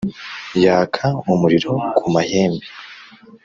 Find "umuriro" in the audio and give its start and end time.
1.31-1.71